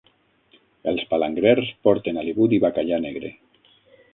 [0.91, 3.33] Els palangrers porten halibut i bacallà negre.